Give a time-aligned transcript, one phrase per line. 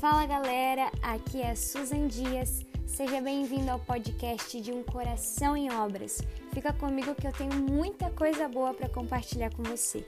[0.00, 2.64] Fala galera, aqui é Susan Dias.
[2.86, 6.22] Seja bem-vindo ao podcast de Um Coração em Obras.
[6.54, 10.02] Fica comigo que eu tenho muita coisa boa para compartilhar com você.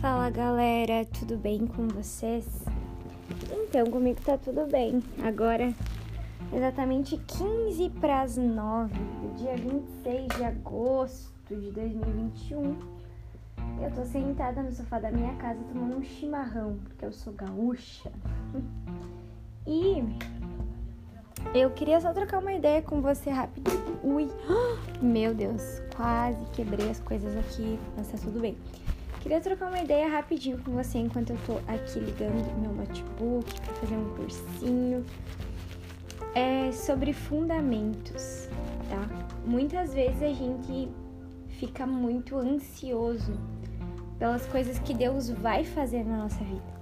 [0.00, 2.46] Fala galera, tudo bem com vocês?
[3.52, 5.02] Então, comigo tá tudo bem.
[5.24, 5.74] Agora,
[6.52, 12.76] exatamente 15 para as 9 do dia 26 de agosto de 2021.
[13.82, 18.10] Eu tô sentada no sofá da minha casa tomando um chimarrão, porque eu sou gaúcha.
[19.66, 20.02] E
[21.54, 24.00] eu queria só trocar uma ideia com você rapidinho.
[24.02, 24.30] Ui,
[25.02, 28.56] meu Deus, quase quebrei as coisas aqui, mas tá tudo bem.
[29.20, 33.74] Queria trocar uma ideia rapidinho com você enquanto eu tô aqui ligando meu notebook para
[33.74, 35.04] fazer um cursinho.
[36.34, 38.48] É sobre fundamentos,
[38.88, 39.06] tá?
[39.44, 40.88] Muitas vezes a gente
[41.58, 43.32] fica muito ansioso
[44.18, 46.78] pelas coisas que Deus vai fazer na nossa vida.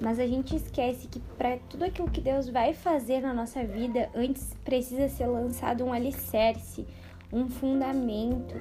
[0.00, 4.08] Mas a gente esquece que para tudo aquilo que Deus vai fazer na nossa vida,
[4.14, 6.86] antes precisa ser lançado um alicerce,
[7.32, 8.60] um fundamento.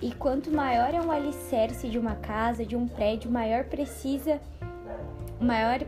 [0.00, 4.40] E quanto maior é um alicerce de uma casa, de um prédio, maior precisa,
[5.40, 5.80] maior,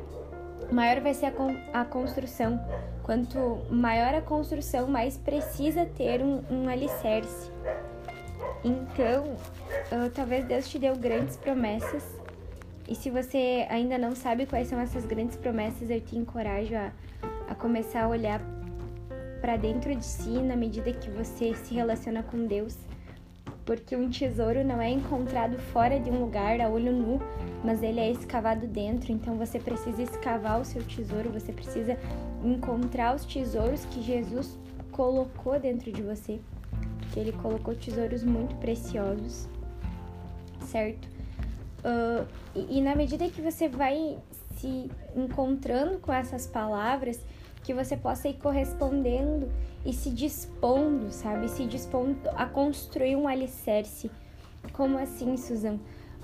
[0.72, 2.58] maior vai ser a, a construção.
[3.02, 7.50] Quanto maior a construção, mais precisa ter um, um alicerce.
[8.62, 12.04] Então, uh, talvez Deus te deu grandes promessas.
[12.86, 16.92] E se você ainda não sabe quais são essas grandes promessas, eu te encorajo a,
[17.48, 18.40] a começar a olhar
[19.40, 22.76] para dentro de si na medida que você se relaciona com Deus.
[23.64, 27.20] Porque um tesouro não é encontrado fora de um lugar a olho nu,
[27.64, 29.12] mas ele é escavado dentro.
[29.12, 31.96] Então você precisa escavar o seu tesouro, você precisa
[32.44, 34.58] encontrar os tesouros que Jesus
[34.90, 36.40] colocou dentro de você
[37.12, 39.48] que ele colocou tesouros muito preciosos,
[40.66, 41.08] certo?
[41.80, 44.18] Uh, e, e na medida que você vai
[44.56, 47.24] se encontrando com essas palavras,
[47.62, 49.50] que você possa ir correspondendo
[49.84, 51.48] e se dispondo, sabe?
[51.48, 54.10] Se dispondo a construir um alicerce.
[54.72, 55.78] Como assim, Susan?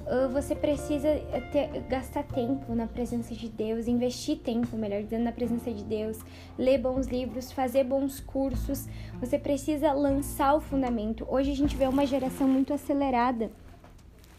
[0.06, 1.08] Ah, você precisa
[1.52, 6.18] ter, gastar tempo na presença de Deus, investir tempo, melhor dizendo, na presença de Deus,
[6.58, 8.86] ler bons livros, fazer bons cursos.
[9.20, 11.26] Você precisa lançar o fundamento.
[11.28, 13.50] Hoje a gente vê uma geração muito acelerada.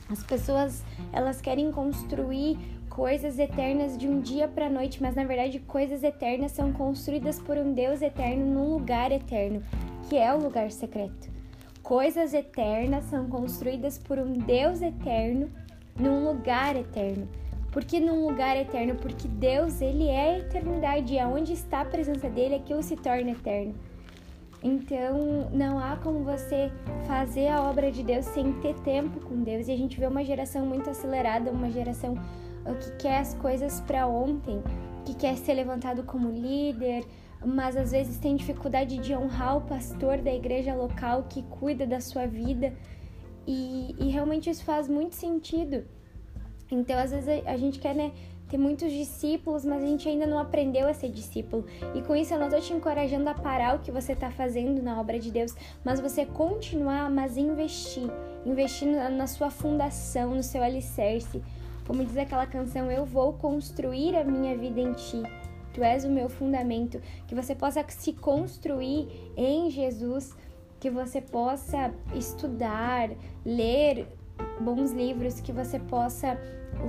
[0.09, 2.57] As pessoas, elas querem construir
[2.89, 7.57] coisas eternas de um dia para noite, mas na verdade coisas eternas são construídas por
[7.57, 9.61] um Deus eterno num lugar eterno,
[10.09, 11.36] que é o lugar secreto.
[11.87, 15.49] Coisas eternas são construídas por um Deus eterno
[15.97, 17.29] num lugar eterno.
[17.71, 18.95] Por que num lugar eterno?
[18.95, 23.31] Porque Deus, ele é a eternidade e aonde está a presença dele, aquilo se torna
[23.31, 23.73] eterno.
[24.61, 26.69] Então, não há como você
[27.05, 29.69] fazer a obra de Deus sem ter tempo com Deus.
[29.69, 32.15] E a gente vê uma geração muito acelerada, uma geração
[32.65, 34.61] ah, que quer as coisas para ontem,
[35.05, 37.05] que quer ser levantado como líder,
[37.47, 42.01] mas às vezes tem dificuldade de honrar o pastor da igreja local que cuida da
[42.01, 42.73] sua vida
[43.47, 45.85] e, e realmente isso faz muito sentido.
[46.69, 48.11] Então, às vezes a, gente quer, né,
[48.49, 51.65] ter muitos discípulos, mas a gente ainda não aprendeu a ser discípulo.
[51.95, 54.83] E com isso eu não tô te encorajando a parar o que você tá fazendo
[54.83, 55.55] na obra de Deus,
[55.85, 58.09] mas você continuar, mas investir.
[58.45, 61.41] Investir na sua fundação, no seu alicerce.
[61.85, 65.23] Como diz aquela canção, eu vou construir a minha vida em ti
[65.77, 69.07] tu és o meu fundamento, que você possa se construir
[69.37, 70.35] em Jesus,
[70.79, 73.11] que você possa estudar,
[73.45, 74.07] ler
[74.59, 76.35] bons livros, que você possa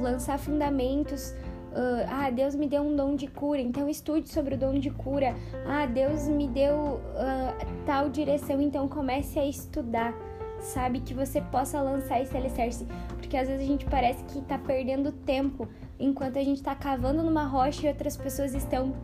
[0.00, 1.34] lançar fundamentos.
[1.71, 4.91] Uh, ah, Deus me deu um dom de cura, então estude sobre o dom de
[4.91, 5.34] cura.
[5.66, 10.15] Ah, Deus me deu uh, tal direção, então comece a estudar
[10.60, 11.00] sabe?
[11.00, 12.86] Que você possa lançar esse alicerce.
[13.16, 17.22] Porque às vezes a gente parece que tá perdendo tempo enquanto a gente tá cavando
[17.22, 18.94] numa rocha e outras pessoas estão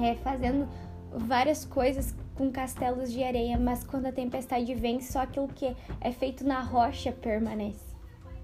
[0.00, 0.68] é, fazendo
[1.12, 6.12] várias coisas com castelos de areia, mas quando a tempestade vem, só aquilo que é
[6.12, 7.90] feito na rocha permanece.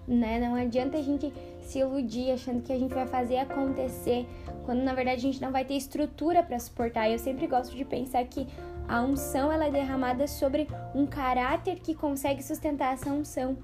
[0.06, 0.38] Né?
[0.38, 4.26] Não adianta a gente se iludir achando que a gente vai fazer acontecer,
[4.64, 7.10] quando na verdade a gente não vai ter estrutura para suportar.
[7.10, 8.46] Eu sempre gosto de pensar que
[8.88, 13.56] a unção ela é derramada sobre um caráter que consegue sustentar essa unção.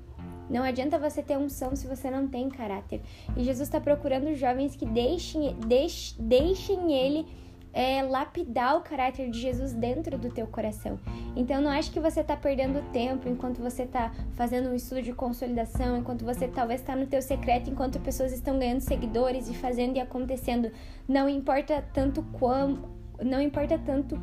[0.50, 3.00] Não adianta você ter unção se você não tem caráter.
[3.36, 7.26] E Jesus está procurando jovens que deixem, deixem, deixem ele
[7.72, 10.98] é, lapidar o caráter de Jesus dentro do teu coração.
[11.34, 15.12] Então não acho que você está perdendo tempo enquanto você está fazendo um estudo de
[15.12, 19.96] consolidação, enquanto você talvez está no teu secreto, enquanto pessoas estão ganhando seguidores e fazendo
[19.96, 20.70] e acontecendo.
[21.08, 22.88] Não importa tanto como,
[23.22, 24.20] não importa tanto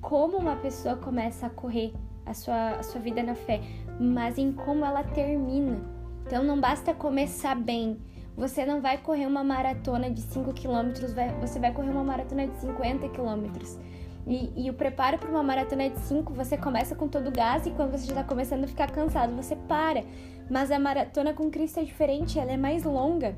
[0.00, 1.92] como uma pessoa começa a correr
[2.26, 3.60] a sua, a sua vida na fé,
[3.98, 5.80] mas em como ela termina.
[6.26, 7.98] Então não basta começar bem.
[8.40, 10.92] Você não vai correr uma maratona de 5 km,
[11.42, 13.44] você vai correr uma maratona de 50 km.
[14.26, 17.66] E, e o preparo para uma maratona de 5, você começa com todo o gás
[17.66, 20.04] e quando você já está começando a ficar cansado, você para.
[20.48, 23.36] Mas a maratona com Cristo é diferente, ela é mais longa.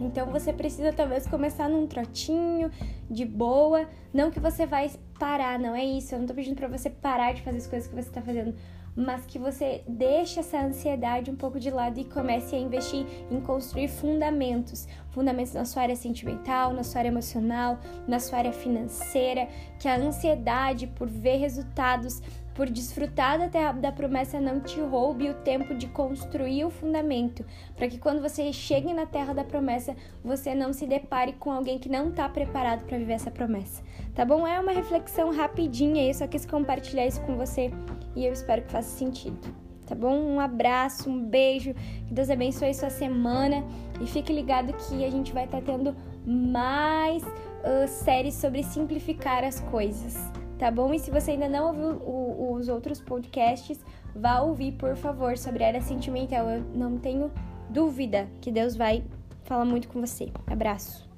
[0.00, 2.72] Então você precisa talvez começar num trotinho,
[3.08, 3.88] de boa.
[4.12, 6.12] Não que você vai parar, não é isso.
[6.12, 8.52] Eu não tô pedindo para você parar de fazer as coisas que você tá fazendo
[8.96, 13.40] mas que você deixe essa ansiedade um pouco de lado e comece a investir em
[13.40, 19.48] construir fundamentos, fundamentos na sua área sentimental, na sua área emocional, na sua área financeira,
[19.78, 22.22] que a ansiedade por ver resultados
[22.54, 27.44] por desfrutar da terra da promessa não te roube o tempo de construir o fundamento,
[27.76, 31.78] para que quando você chegue na terra da promessa, você não se depare com alguém
[31.78, 33.82] que não está preparado para viver essa promessa.
[34.14, 34.46] Tá bom?
[34.46, 37.72] É uma reflexão rapidinha, eu só quis compartilhar isso com você
[38.14, 39.64] e eu espero que faça sentido.
[39.86, 40.16] Tá bom?
[40.16, 41.74] Um abraço, um beijo,
[42.06, 43.62] que Deus abençoe sua semana
[44.00, 49.44] e fique ligado que a gente vai estar tá tendo mais uh, séries sobre simplificar
[49.44, 50.16] as coisas
[50.58, 50.92] tá bom?
[50.92, 53.84] E se você ainda não ouviu o, os outros podcasts,
[54.14, 56.48] vá ouvir, por favor, sobre a área sentimental.
[56.48, 57.30] Eu não tenho
[57.70, 59.04] dúvida que Deus vai
[59.44, 60.30] falar muito com você.
[60.46, 61.13] Abraço.